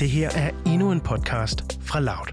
[0.00, 2.26] Det her er endnu en podcast fra Loud.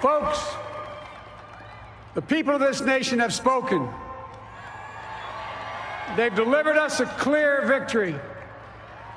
[0.00, 0.38] Folks,
[2.14, 3.88] the people of this nation have spoken.
[6.16, 8.14] They've delivered us a clear victory,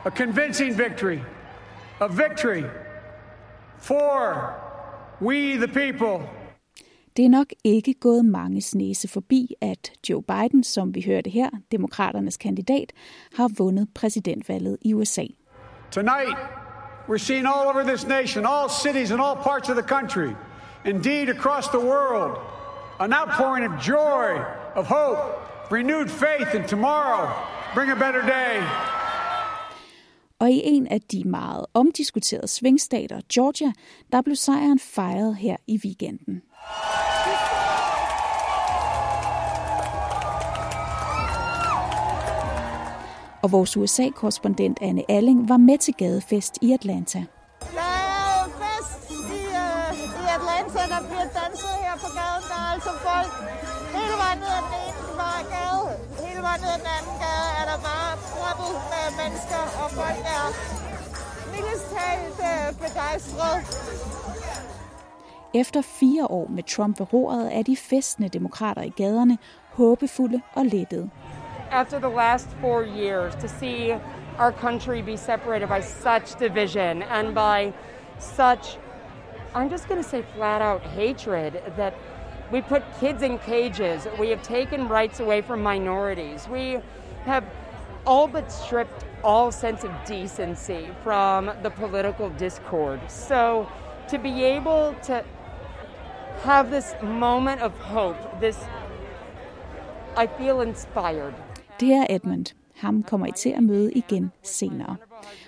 [0.05, 1.19] a convincing victory,
[1.99, 2.63] a victory
[3.77, 4.53] for
[5.21, 6.40] we the people.
[7.17, 11.49] Det er nok ikke gået mange næse forbi, at Joe Biden, som vi hørte her,
[11.71, 12.93] demokraternes kandidat,
[13.33, 15.25] har vundet præsidentvalget i USA.
[15.91, 16.37] Tonight,
[17.09, 20.31] we're seeing all over this nation, all cities and all parts of the country,
[20.85, 22.33] indeed across the world,
[22.99, 24.27] an outpouring of joy,
[24.75, 25.19] of hope,
[25.71, 27.27] renewed faith in tomorrow.
[27.75, 28.63] Bring a better day.
[30.39, 33.71] Og i en af de meget omdiskuterede svingstater, Georgia,
[34.11, 36.41] der blev sejren fejret her i weekenden.
[43.43, 47.19] Og vores USA-korrespondent Anne Alling var med til gadefest i Atlanta.
[47.77, 47.91] Der
[48.27, 49.89] er fest i, uh,
[50.23, 52.43] i Atlanta, der bliver danset her på gaden.
[52.51, 53.31] Der er altså folk
[53.97, 55.83] hele vejen ned ad den ene vej gade.
[56.25, 60.21] Hele vejen ned ad den anden gade er der bare proppet med mennesker, og folk
[60.37, 60.45] er
[61.51, 63.57] mildest talt øh, uh, begejstret.
[65.53, 69.37] Efter fire år med Trump ved roret er de festende demokrater i gaderne
[69.73, 71.09] håbefulde og lettede.
[71.71, 73.95] after the last four years to see
[74.37, 77.73] our country be separated by such division and by
[78.19, 78.77] such,
[79.55, 81.93] I'm just going to say flat out hatred that
[82.51, 84.07] we put kids in cages.
[84.19, 86.47] We have taken rights away from minorities.
[86.49, 86.79] We
[87.25, 87.45] have
[88.05, 92.99] all but stripped all sense of decency from the political discord.
[93.09, 93.67] So
[94.09, 95.23] to be able to
[96.43, 98.57] have this moment of hope, this,
[100.17, 101.33] I feel inspired.
[101.79, 102.45] Det er Edmund.
[102.75, 104.95] Ham kommer I til at møde igen senere.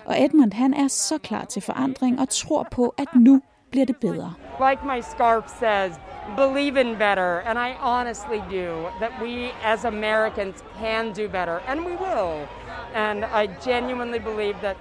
[0.06, 3.98] Og Edmund han er så klar til forandring og tror på, at nu bliver det
[3.98, 4.34] bedre.
[4.70, 6.00] Like my scarf says,
[6.36, 7.42] believe in better.
[7.46, 11.60] And I honestly do, that we as Americans can do better.
[11.68, 12.48] And we will.
[12.96, 14.78] And I genuinely believe that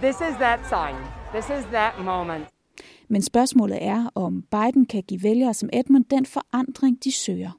[0.00, 0.96] this is that sign.
[1.32, 2.46] This is that moment.
[3.12, 7.50] Men spørgsmålet er, om Biden kan give vælgere som Edmund den forandring, de søger.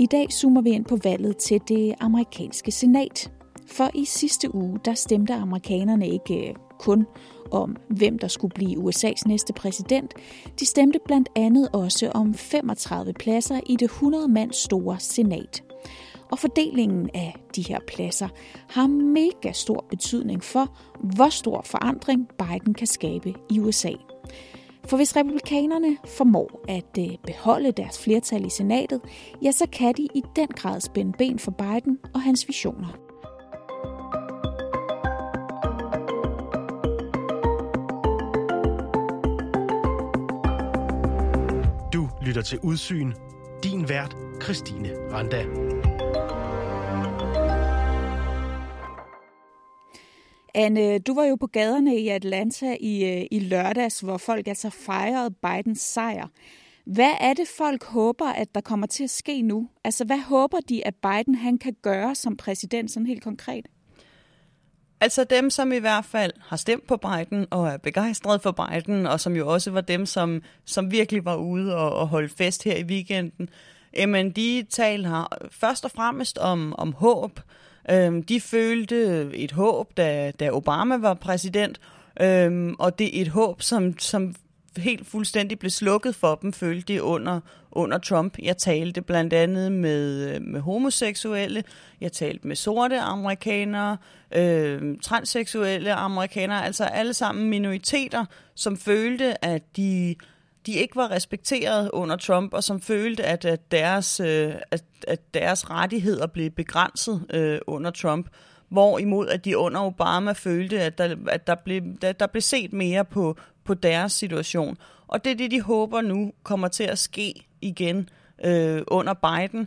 [0.00, 3.32] I dag zoomer vi ind på valget til det amerikanske senat.
[3.66, 7.06] For i sidste uge, der stemte amerikanerne ikke øh, kun
[7.50, 10.14] om, hvem der skulle blive USA's næste præsident.
[10.60, 15.69] De stemte blandt andet også om 35 pladser i det 100 mand store senat.
[16.30, 18.28] Og fordelingen af de her pladser
[18.68, 23.92] har mega stor betydning for, hvor stor forandring Biden kan skabe i USA.
[24.88, 29.00] For hvis republikanerne formår at øh, beholde deres flertal i senatet,
[29.42, 32.88] ja, så kan de i den grad spænde ben for Biden og hans visioner.
[41.92, 43.12] Du lytter til Udsyn.
[43.64, 45.44] Din vært, Christine Randa.
[50.54, 54.70] Anne, du var jo på gaderne i Atlanta i, øh, i lørdags, hvor folk altså
[54.70, 56.28] fejrede Bidens sejr.
[56.86, 59.68] Hvad er det, folk håber, at der kommer til at ske nu?
[59.84, 63.66] Altså, hvad håber de, at Biden han kan gøre som præsident, sådan helt konkret?
[65.00, 69.06] Altså dem, som i hvert fald har stemt på Biden og er begejstret for Biden,
[69.06, 72.64] og som jo også var dem, som, som virkelig var ude og, og holde fest
[72.64, 73.48] her i weekenden,
[73.96, 77.40] jamen de taler først og fremmest om, om håb.
[77.90, 81.80] Øhm, de følte et håb, da, da Obama var præsident,
[82.20, 84.34] øhm, og det er et håb, som, som
[84.76, 87.40] helt fuldstændig blev slukket for dem, følte de under,
[87.72, 88.38] under Trump.
[88.42, 91.64] Jeg talte blandt andet med, øh, med homoseksuelle,
[92.00, 93.96] jeg talte med sorte amerikanere,
[94.34, 98.24] øh, transseksuelle amerikanere, altså alle sammen minoriteter,
[98.54, 100.14] som følte, at de,
[100.66, 105.34] de ikke var respekteret under Trump, og som følte, at, at, deres, øh, at, at
[105.34, 108.28] deres rettigheder blev begrænset øh, under Trump.
[108.68, 112.72] Hvorimod at de under Obama følte, at der, at der, blev, der, der blev set
[112.72, 114.76] mere på, på deres situation.
[115.06, 118.08] Og det er det, de håber nu kommer til at ske igen
[118.44, 119.66] øh, under Biden.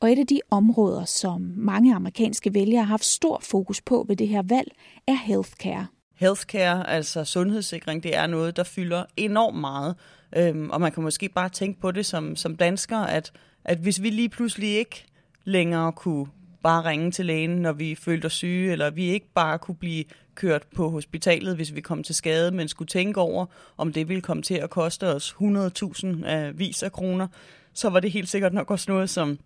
[0.00, 4.16] Og et af de områder, som mange amerikanske vælgere har haft stor fokus på ved
[4.16, 4.68] det her valg,
[5.06, 5.86] er healthcare.
[6.14, 9.96] Healthcare, altså sundhedssikring, det er noget, der fylder enormt meget.
[10.36, 13.32] Øhm, og man kan måske bare tænke på det som, som dansker, at,
[13.64, 15.04] at hvis vi lige pludselig ikke
[15.44, 16.26] længere kunne
[16.62, 20.04] bare ringe til lægen, når vi følte os syge, eller vi ikke bare kunne blive
[20.34, 23.46] kørt på hospitalet, hvis vi kom til skade, men skulle tænke over,
[23.76, 27.28] om det ville komme til at koste os 100.000 af øh, vis af kroner,
[27.72, 29.38] så var det helt sikkert nok også noget, som,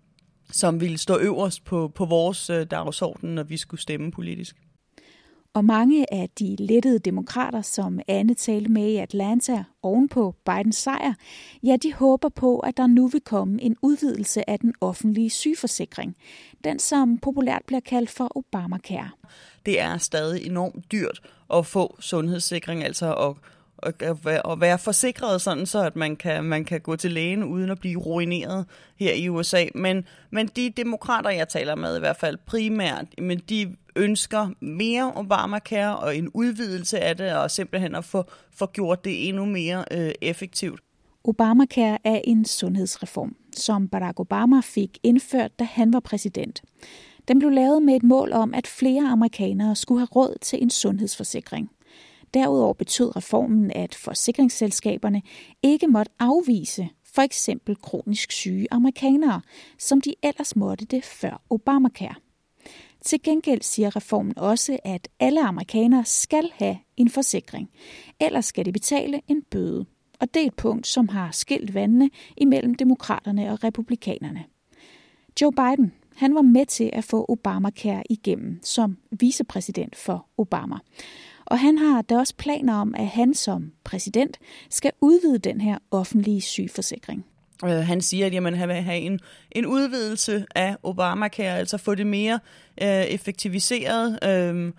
[0.51, 4.57] som ville stå øverst på, på vores øh, dagsorden, når vi skulle stemme politisk.
[5.55, 11.15] Og mange af de lettede demokrater, som Anne talte med i Atlanta ovenpå Bidens sejr,
[11.63, 16.17] ja, de håber på, at der nu vil komme en udvidelse af den offentlige sygeforsikring.
[16.65, 19.11] Den, som populært bliver kaldt for Obamacare.
[19.67, 21.21] Det er stadig enormt dyrt
[21.55, 23.37] at få sundhedssikring, altså at
[23.83, 27.81] at være forsikret sådan, så at man kan, man kan gå til lægen uden at
[27.81, 28.65] blive ruineret
[28.97, 29.65] her i USA.
[29.75, 35.13] Men, men de demokrater, jeg taler med i hvert fald primært, men de ønsker mere
[35.17, 39.85] Obamacare og en udvidelse af det, og simpelthen at få, få gjort det endnu mere
[39.91, 40.81] øh, effektivt.
[41.25, 46.63] Obamacare er en sundhedsreform, som Barack Obama fik indført, da han var præsident.
[47.29, 50.71] Den blev lavet med et mål om, at flere amerikanere skulle have råd til en
[50.71, 51.71] sundhedsforsikring.
[52.35, 55.23] Derudover betød reformen, at forsikringsselskaberne
[55.63, 59.41] ikke måtte afvise for eksempel kronisk syge amerikanere,
[59.79, 62.15] som de ellers måtte det før Obamacare.
[63.01, 67.71] Til gengæld siger reformen også, at alle amerikanere skal have en forsikring,
[68.21, 69.87] ellers skal de betale en bøde.
[70.21, 74.45] Og det er et punkt, som har skilt vandene imellem demokraterne og republikanerne.
[75.41, 80.77] Joe Biden han var med til at få Obamacare igennem som vicepræsident for Obama.
[81.51, 84.39] Og han har da også planer om, at han som præsident
[84.71, 87.25] skal udvide den her offentlige sygeforsikring.
[87.65, 89.21] Øh, han siger, at jamen, han vil have en,
[89.53, 92.41] en udvidelse af Obamacare, altså få det mere
[92.83, 94.73] øh, effektiviseret, øh,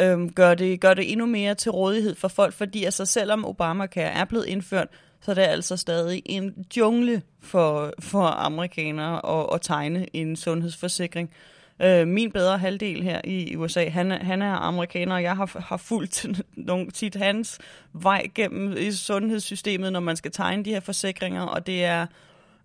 [0.00, 4.12] øh, gør, det, gør det endnu mere til rådighed for folk, fordi altså, selvom Obamacare
[4.12, 4.88] er blevet indført,
[5.20, 11.30] så er det altså stadig en jungle for, for amerikanere at, at tegne en sundhedsforsikring.
[11.32, 15.62] Øh, Øh, min bedre halvdel her i USA, han, han er amerikaner, og jeg har,
[15.66, 16.26] har fulgt
[16.56, 17.58] nogle, tit hans
[17.92, 22.06] vej gennem i sundhedssystemet, når man skal tegne de her forsikringer, og det er,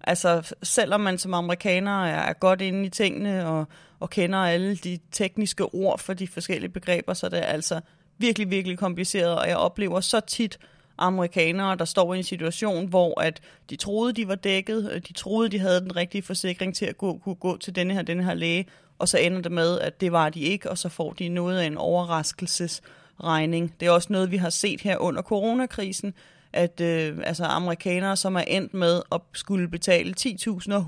[0.04, 3.66] altså selvom man som amerikaner er, er godt inde i tingene og,
[4.00, 7.80] og kender alle de tekniske ord for de forskellige begreber, så det er altså
[8.18, 10.60] virkelig, virkelig kompliceret, og jeg oplever så tit,
[10.98, 15.13] amerikanere, der står i en situation, hvor at de troede, de var dækket, øh, de
[15.13, 18.24] troede, de havde den rigtige forsikring til at gå, kunne gå til denne her, denne
[18.24, 18.66] her læge,
[19.00, 21.60] og så ender det med, at det var de ikke, og så får de noget
[21.60, 23.74] af en overraskelsesregning.
[23.80, 26.14] Det er også noget, vi har set her under coronakrisen,
[26.54, 30.86] at øh, altså amerikanere, som er endt med at skulle betale 10.000 og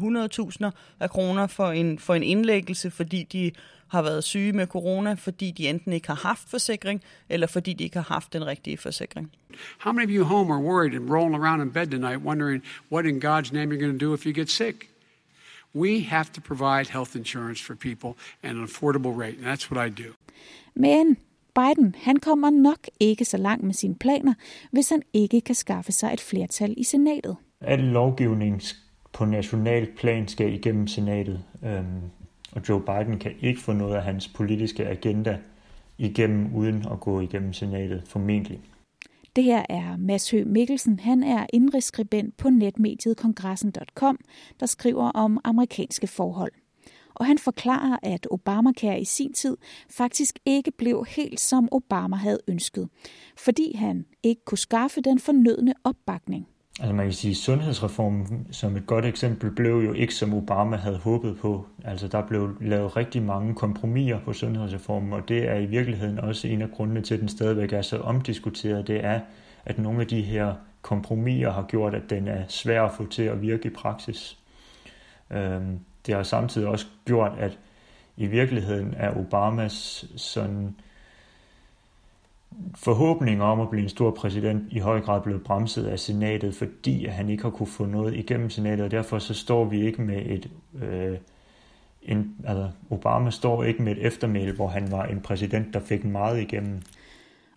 [0.64, 3.52] 100.000 af kroner for en, for en indlæggelse, fordi de
[3.88, 7.84] har været syge med corona, fordi de enten ikke har haft forsikring, eller fordi de
[7.84, 9.32] ikke har haft den rigtige forsikring.
[9.80, 13.06] How many of you home are worried and rolling around in bed tonight wondering what
[13.06, 14.90] in God's name you're going to do if you get sick?
[15.75, 18.10] We have to provide health insurance for people
[18.44, 20.13] at an affordable rate, and that's what I do.
[20.75, 21.18] Men
[21.56, 24.33] Biden, han kommer nok ikke så langt med sine planer,
[24.71, 27.38] hvis han ikke kan skaffe sig et flertal i senatet.
[27.62, 28.62] Al lovgivning
[29.13, 32.01] på national plan skal igennem senatet, øhm,
[32.51, 35.38] og Joe Biden kan ikke få noget af hans politiske agenda
[35.98, 38.60] igennem uden at gå igennem senatet formentlig.
[39.36, 41.00] Det her er Mads Høgh Mikkelsen.
[41.00, 44.20] Han er indrigsskribent på netmediet kongressen.com,
[44.60, 46.52] der skriver om amerikanske forhold.
[47.16, 49.58] Og han forklarer, at Obamacare i sin tid
[49.90, 52.90] faktisk ikke blev helt som Obama havde ønsket,
[53.38, 56.48] fordi han ikke kunne skaffe den fornødne opbakning.
[56.79, 60.77] Altså man kan sige, at sundhedsreformen som et godt eksempel blev jo ikke som Obama
[60.77, 61.65] havde håbet på.
[61.83, 66.48] Altså der blev lavet rigtig mange kompromiser på sundhedsreformen, og det er i virkeligheden også
[66.48, 68.88] en af grundene til, at den stadigvæk er så omdiskuteret.
[68.88, 69.19] Det er,
[69.65, 73.24] at nogle af de her kompromiser har gjort, at den er svær at få til
[73.24, 74.38] at virke i praksis.
[75.31, 77.59] Øhm, det har samtidig også gjort, at
[78.17, 80.75] i virkeligheden er Obamas sådan
[82.75, 87.06] forhåbninger om at blive en stor præsident i høj grad blevet bremset af senatet, fordi
[87.06, 90.25] han ikke har kunne få noget igennem senatet, og derfor så står vi ikke med
[90.25, 90.51] et...
[90.84, 91.18] Øh,
[92.01, 96.06] en, altså Obama står ikke med et eftermæl, hvor han var en præsident, der fik
[96.06, 96.82] meget igennem.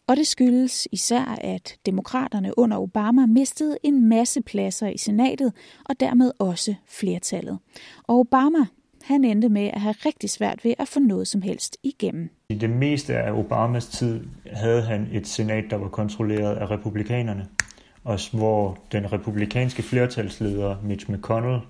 [0.07, 5.53] Og det skyldes især, at demokraterne under Obama mistede en masse pladser i senatet,
[5.85, 7.59] og dermed også flertallet.
[8.03, 8.67] Og Obama
[9.05, 12.31] han endte med at have rigtig svært ved at få noget som helst igennem.
[12.49, 17.49] I det meste af Obamas tid havde han et senat, der var kontrolleret af republikanerne,
[18.05, 21.61] og hvor den republikanske flertalsleder Mitch McConnell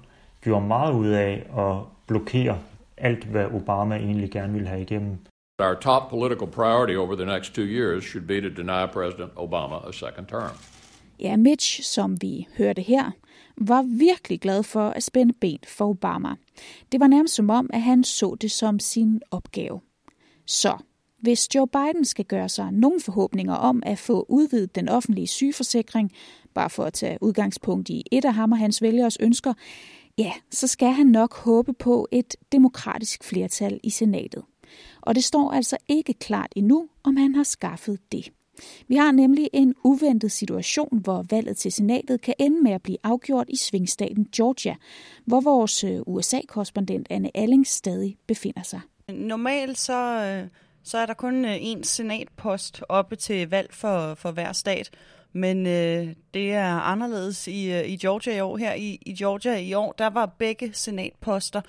[0.41, 2.59] gjorde meget ud af at blokere
[2.97, 5.19] alt, hvad Obama egentlig gerne ville have igennem.
[5.59, 9.89] Our top political priority over the next two years should be to deny President Obama
[9.89, 10.57] a second term.
[11.21, 13.11] Ja, Mitch, som vi hørte her,
[13.69, 16.35] var virkelig glad for at spænde ben for Obama.
[16.93, 19.81] Det var nærmest som om, at han så det som sin opgave.
[20.47, 20.77] Så
[21.23, 26.13] Hvis Joe Biden skal gøre sig nogle forhåbninger om at få udvidet den offentlige sygeforsikring,
[26.55, 29.55] bare for at tage udgangspunkt i et af ham og hans vælgeres ønsker,
[30.19, 34.43] ja, så skal han nok håbe på et demokratisk flertal i senatet.
[35.01, 38.33] Og det står altså ikke klart endnu, om han har skaffet det.
[38.89, 42.99] Vi har nemlig en uventet situation, hvor valget til senatet kan ende med at blive
[43.03, 44.75] afgjort i svingstaten Georgia,
[45.25, 48.81] hvor vores øh, USA-korrespondent Anne Alling stadig befinder sig.
[49.09, 50.49] Normalt så, øh,
[50.83, 54.91] så er der kun øh, én senatpost oppe til valg for, for hver stat,
[55.33, 58.57] men øh, det er anderledes i, i Georgia i år.
[58.57, 61.61] Her i, i Georgia i år, der var begge senatposter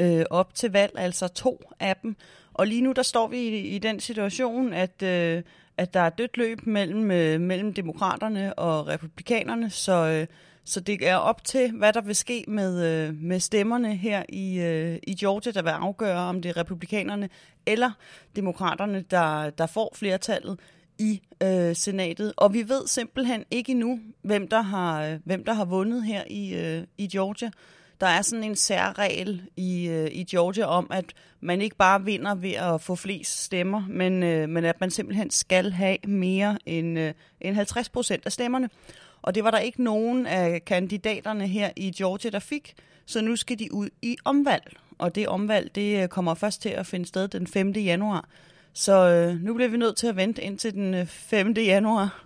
[0.00, 2.16] øh, op til valg, altså to af dem.
[2.56, 5.42] Og lige nu der står vi i, i den situation, at, øh,
[5.76, 10.26] at der er dødt løb mellem, øh, mellem demokraterne og republikanerne, så, øh,
[10.64, 14.58] så det er op til, hvad der vil ske med, øh, med stemmerne her i,
[14.60, 17.28] øh, i Georgia, der vil afgøre, om det er republikanerne
[17.66, 17.90] eller
[18.36, 20.60] demokraterne, der, der får flertallet
[20.98, 22.32] i øh, senatet.
[22.36, 26.22] Og vi ved simpelthen ikke endnu, hvem der har, øh, hvem der har vundet her
[26.30, 27.50] i, øh, i Georgia.
[28.00, 31.04] Der er sådan en særregel i, øh, i Georgia om, at
[31.40, 35.30] man ikke bare vinder ved at få flest stemmer, men, øh, men at man simpelthen
[35.30, 38.70] skal have mere end, øh, end 50 procent af stemmerne.
[39.22, 42.74] Og det var der ikke nogen af kandidaterne her i Georgia, der fik,
[43.06, 44.76] så nu skal de ud i omvalg.
[44.98, 47.70] Og det omvalg, det øh, kommer først til at finde sted den 5.
[47.70, 48.28] januar.
[48.72, 51.52] Så øh, nu bliver vi nødt til at vente indtil den øh, 5.
[51.52, 52.24] Januar.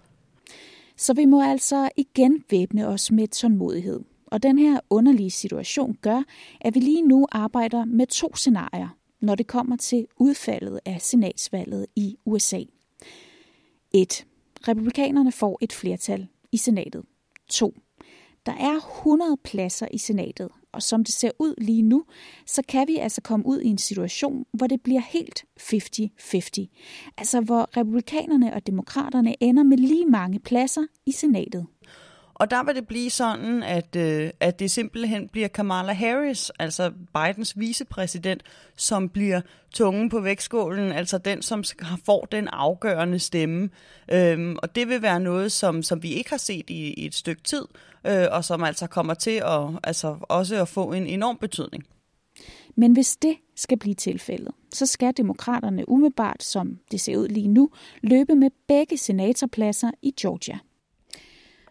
[0.96, 4.00] Så vi må altså igen væbne os med tålmodighed.
[4.30, 6.22] Og den her underlige situation gør,
[6.60, 8.88] at vi lige nu arbejder med to scenarier,
[9.20, 12.62] når det kommer til udfaldet af senatsvalget i USA.
[13.92, 14.26] 1.
[14.68, 17.04] Republikanerne får et flertal i senatet.
[17.48, 17.74] 2.
[18.46, 22.04] Der er 100 pladser i senatet, og som det ser ud lige nu,
[22.46, 27.12] så kan vi altså komme ud i en situation, hvor det bliver helt 50-50.
[27.18, 31.66] Altså hvor republikanerne og demokraterne ender med lige mange pladser i senatet.
[32.40, 36.90] Og der vil det blive sådan, at, øh, at det simpelthen bliver Kamala Harris, altså
[36.90, 38.42] Bidens vicepræsident,
[38.76, 39.40] som bliver
[39.74, 41.64] tungen på vægtskålen, altså den, som
[42.04, 43.70] får den afgørende stemme.
[44.12, 47.14] Øhm, og det vil være noget, som, som vi ikke har set i, i et
[47.14, 47.64] stykke tid,
[48.06, 51.84] øh, og som altså kommer til at, altså også at få en enorm betydning.
[52.76, 57.48] Men hvis det skal blive tilfældet, så skal demokraterne umiddelbart, som det ser ud lige
[57.48, 57.70] nu,
[58.02, 60.58] løbe med begge senatorpladser i Georgia.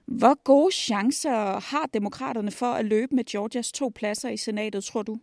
[0.09, 5.01] Hvor gode chancer har demokraterne for at løbe med Georgias to pladser i senatet, tror
[5.01, 5.17] du?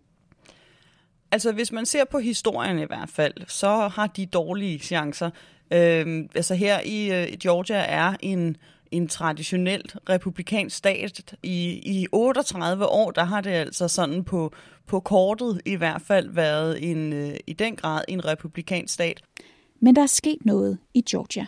[1.31, 5.31] Altså, hvis man ser på historien i hvert fald, så har de dårlige chancer.
[5.73, 8.57] Øhm, altså her i øh, Georgia er en,
[8.91, 11.35] en traditionelt republikansk stat.
[11.43, 14.53] I, I 38 år, der har det altså sådan på,
[14.87, 19.23] på kortet i hvert fald været en, øh, i den grad en republikansk stat.
[19.81, 21.47] Men der er sket noget i Georgia.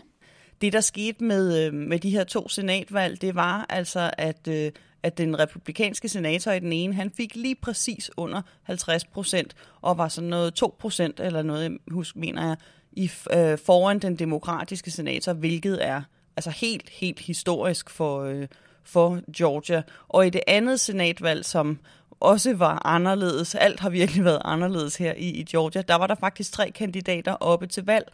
[0.61, 4.73] Det, der skete med, øh, med de her to senatvalg, det var altså, at, øh,
[5.03, 9.99] at den republikanske senator i den ene, han fik lige præcis under 50 procent, og
[9.99, 12.57] var sådan noget 2 procent, eller noget, husk, mener jeg,
[12.93, 16.03] i, øh, foran den demokratiske senator, hvilket er
[16.37, 18.47] altså helt, helt historisk for, øh,
[18.85, 19.83] for Georgia.
[20.09, 21.79] Og i det andet senatvalg, som
[22.21, 26.15] også var anderledes, alt har virkelig været anderledes her i, i Georgia, der var der
[26.15, 28.13] faktisk tre kandidater oppe til valg.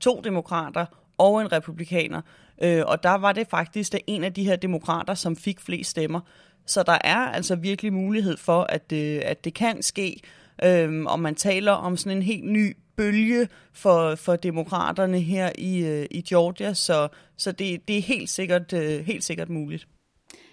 [0.00, 0.86] To demokrater
[1.22, 2.20] og en republikaner.
[2.62, 5.90] Øh, og der var det faktisk det en af de her demokrater, som fik flest
[5.90, 6.20] stemmer.
[6.66, 10.20] Så der er altså virkelig mulighed for, at, øh, at det kan ske.
[10.64, 15.84] Øh, og man taler om sådan en helt ny bølge for, for demokraterne her i,
[15.84, 19.88] øh, i Georgia, så, så det, det er helt sikkert, øh, helt sikkert muligt.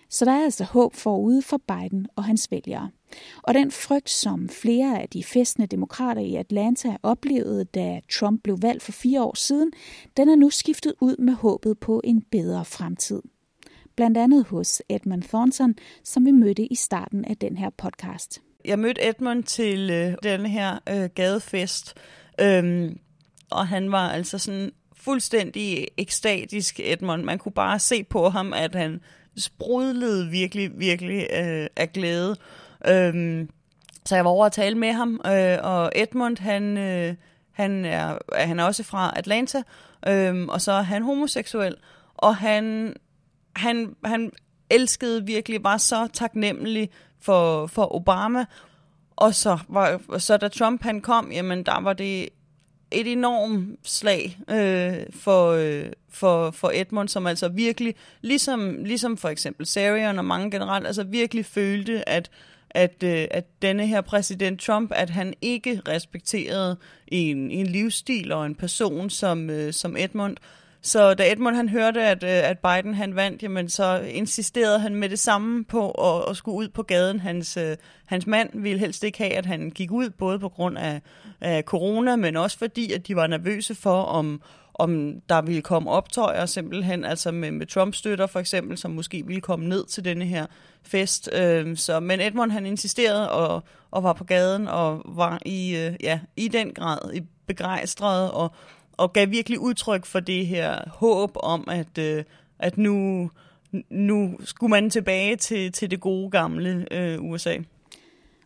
[0.09, 2.89] Så der er altså håb forude for Biden og hans vælgere.
[3.43, 8.57] Og den frygt, som flere af de festende demokrater i Atlanta oplevede, da Trump blev
[8.61, 9.71] valgt for fire år siden,
[10.17, 13.21] den er nu skiftet ud med håbet på en bedre fremtid.
[13.95, 18.41] Blandt andet hos Edmund Thornton, som vi mødte i starten af den her podcast.
[18.65, 21.93] Jeg mødte Edmund til øh, den her øh, gadefest,
[22.41, 22.99] øhm,
[23.51, 27.23] og han var altså sådan fuldstændig ekstatisk, Edmund.
[27.23, 29.01] Man kunne bare se på ham, at han
[29.37, 32.35] sprudlede virkelig, virkelig øh, af glæde.
[32.87, 33.49] Øhm,
[34.05, 37.15] så jeg var over at tale med ham, øh, og Edmund, han, øh,
[37.51, 39.63] han, er, han er også fra Atlanta,
[40.07, 41.75] øh, og så er han homoseksuel,
[42.15, 42.95] og han,
[43.55, 44.31] han, han
[44.69, 46.89] elskede virkelig, var så taknemmelig
[47.21, 48.45] for, for Obama,
[49.15, 52.29] og så, var, så da Trump han kom, jamen der var det
[52.91, 59.29] et enormt slag øh, for, øh, for, for Edmund, som altså virkelig, ligesom, ligesom for
[59.29, 62.29] eksempel Sarion og mange generelt, altså virkelig følte, at
[62.71, 68.45] at, øh, at denne her præsident Trump, at han ikke respekterede en, en livsstil og
[68.45, 70.37] en person som, øh, som Edmund.
[70.81, 74.95] Så da Edmund han hørte, at, øh, at Biden han vandt, jamen så insisterede han
[74.95, 77.19] med det samme på at, at skulle ud på gaden.
[77.19, 80.77] Hans, øh, hans mand ville helst ikke have, at han gik ud, både på grund
[80.77, 81.01] af,
[81.41, 84.41] af corona, men også fordi, at de var nervøse for, om,
[84.79, 89.41] om der ville komme optøjer simpelthen, altså med, med Trump-støtter for eksempel, som måske ville
[89.41, 90.45] komme ned til denne her
[90.83, 91.29] fest.
[91.33, 95.93] Øh, så, men Edmund han insisterede og, og var på gaden og var i, øh,
[96.03, 98.51] ja, i den grad i begejstret og,
[98.97, 102.23] og gav virkelig udtryk for det her håb om, at, øh,
[102.59, 103.29] at nu,
[103.89, 107.57] nu skulle man tilbage til, til det gode gamle øh, USA.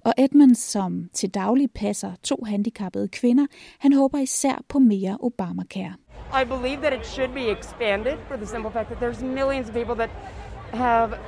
[0.03, 3.45] Og Edmund, som til daglig passer to handicappede kvinder,
[3.79, 5.93] han håber især på mere Obamacare.
[6.33, 9.75] I believe that it should be expanded for the simple fact that there's millions of
[9.75, 10.09] people that
[10.73, 11.19] have,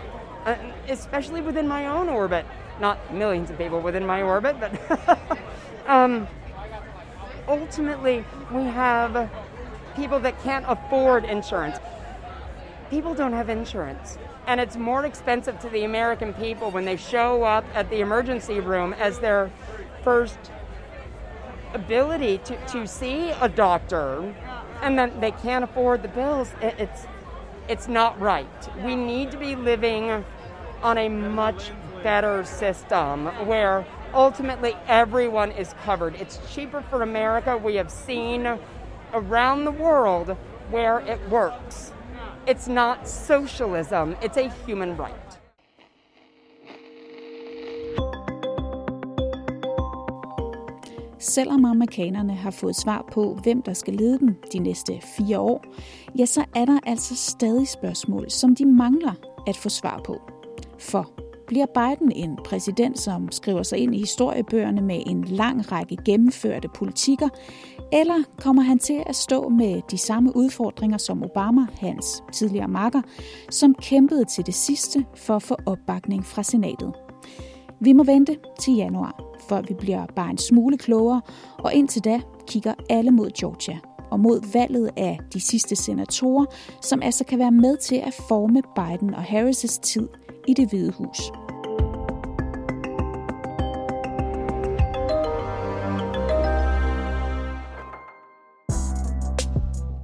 [0.46, 0.56] uh,
[0.90, 2.44] especially within my own orbit,
[2.80, 5.30] not millions of people within my orbit, but
[5.88, 6.28] um,
[7.48, 9.30] ultimately we have
[9.96, 11.78] people that can't afford insurance.
[12.90, 14.18] People don't have insurance.
[14.48, 18.60] And it's more expensive to the American people when they show up at the emergency
[18.60, 19.52] room as their
[20.04, 20.40] first
[21.76, 24.34] ability to, to see a doctor
[24.86, 27.08] and then they can't afford the bills, it's
[27.68, 28.46] it's not right.
[28.84, 30.24] We need to be living
[30.84, 31.72] on a much
[32.04, 36.14] better system where ultimately everyone is covered.
[36.16, 37.58] It's cheaper for America.
[37.58, 38.60] We have seen
[39.12, 40.38] around the world
[40.70, 41.92] where it works.
[42.46, 45.25] It's not socialism, it's a human right.
[51.28, 55.66] Selvom amerikanerne har fået svar på, hvem der skal lede dem de næste fire år,
[56.18, 59.14] ja, så er der altså stadig spørgsmål, som de mangler
[59.48, 60.22] at få svar på.
[60.80, 61.12] For
[61.48, 66.68] bliver Biden en præsident, som skriver sig ind i historiebøgerne med en lang række gennemførte
[66.76, 67.30] politikker,
[67.94, 73.02] eller kommer han til at stå med de samme udfordringer som Obama, hans tidligere makker,
[73.50, 77.05] som kæmpede til det sidste for at få opbakning fra senatet?
[77.80, 81.22] Vi må vente til januar, før vi bliver bare en smule klogere,
[81.58, 83.78] og indtil da kigger alle mod Georgia
[84.12, 86.46] og mod valget af de sidste senatorer,
[86.82, 90.08] som altså kan være med til at forme Biden og Harris' tid
[90.48, 91.18] i det hvide hus.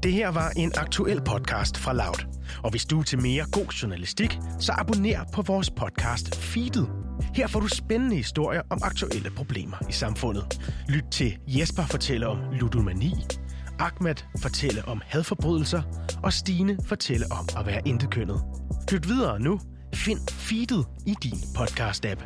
[0.03, 2.25] Det her var en aktuel podcast fra Loud.
[2.63, 7.00] Og hvis du er til mere god journalistik, så abonner på vores podcast Feedet.
[7.35, 10.73] Her får du spændende historier om aktuelle problemer i samfundet.
[10.89, 13.13] Lyt til Jesper fortælle om ludomani,
[13.79, 15.81] Ahmed fortælle om hadforbrydelser,
[16.23, 18.41] og Stine fortælle om at være intetkønnet.
[18.91, 19.59] Lyt videre nu.
[19.93, 22.21] Find feedet i din podcast-app.